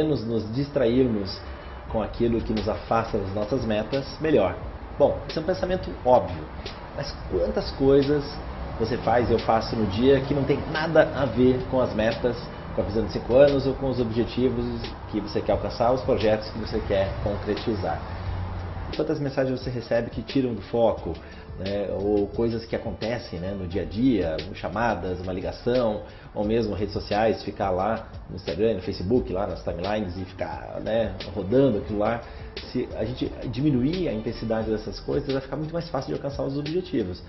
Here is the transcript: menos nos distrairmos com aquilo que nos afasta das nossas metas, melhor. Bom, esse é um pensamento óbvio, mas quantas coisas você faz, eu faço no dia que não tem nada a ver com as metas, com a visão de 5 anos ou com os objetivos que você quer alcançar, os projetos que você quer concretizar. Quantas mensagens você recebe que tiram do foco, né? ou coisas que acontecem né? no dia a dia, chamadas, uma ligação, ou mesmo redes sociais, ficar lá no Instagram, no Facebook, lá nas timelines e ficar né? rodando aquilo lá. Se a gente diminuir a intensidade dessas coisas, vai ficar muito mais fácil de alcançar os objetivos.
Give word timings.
menos 0.00 0.24
nos 0.24 0.42
distrairmos 0.54 1.30
com 1.92 2.02
aquilo 2.02 2.40
que 2.40 2.52
nos 2.52 2.68
afasta 2.68 3.18
das 3.18 3.34
nossas 3.34 3.64
metas, 3.64 4.04
melhor. 4.20 4.54
Bom, 4.98 5.18
esse 5.28 5.38
é 5.38 5.42
um 5.42 5.44
pensamento 5.44 5.90
óbvio, 6.04 6.44
mas 6.96 7.14
quantas 7.30 7.70
coisas 7.72 8.24
você 8.78 8.96
faz, 8.98 9.30
eu 9.30 9.38
faço 9.38 9.76
no 9.76 9.86
dia 9.86 10.20
que 10.20 10.32
não 10.32 10.44
tem 10.44 10.58
nada 10.70 11.12
a 11.14 11.26
ver 11.26 11.64
com 11.70 11.80
as 11.80 11.94
metas, 11.94 12.36
com 12.74 12.80
a 12.80 12.84
visão 12.84 13.04
de 13.04 13.12
5 13.12 13.34
anos 13.34 13.66
ou 13.66 13.74
com 13.74 13.90
os 13.90 14.00
objetivos 14.00 14.64
que 15.10 15.20
você 15.20 15.40
quer 15.40 15.52
alcançar, 15.52 15.92
os 15.92 16.00
projetos 16.02 16.48
que 16.48 16.58
você 16.58 16.80
quer 16.80 17.12
concretizar. 17.22 18.19
Quantas 18.96 19.18
mensagens 19.18 19.60
você 19.60 19.70
recebe 19.70 20.10
que 20.10 20.22
tiram 20.22 20.54
do 20.54 20.62
foco, 20.62 21.14
né? 21.58 21.88
ou 21.90 22.26
coisas 22.28 22.64
que 22.64 22.74
acontecem 22.74 23.38
né? 23.38 23.52
no 23.52 23.66
dia 23.66 23.82
a 23.82 23.84
dia, 23.84 24.36
chamadas, 24.54 25.20
uma 25.20 25.32
ligação, 25.32 26.02
ou 26.34 26.44
mesmo 26.44 26.74
redes 26.74 26.92
sociais, 26.92 27.42
ficar 27.42 27.70
lá 27.70 28.08
no 28.28 28.36
Instagram, 28.36 28.74
no 28.74 28.82
Facebook, 28.82 29.32
lá 29.32 29.46
nas 29.46 29.62
timelines 29.62 30.16
e 30.16 30.24
ficar 30.24 30.80
né? 30.82 31.14
rodando 31.34 31.78
aquilo 31.78 31.98
lá. 31.98 32.20
Se 32.72 32.88
a 32.96 33.04
gente 33.04 33.26
diminuir 33.50 34.08
a 34.08 34.12
intensidade 34.12 34.70
dessas 34.70 35.00
coisas, 35.00 35.32
vai 35.32 35.40
ficar 35.40 35.56
muito 35.56 35.72
mais 35.72 35.88
fácil 35.88 36.08
de 36.08 36.14
alcançar 36.14 36.42
os 36.44 36.58
objetivos. 36.58 37.22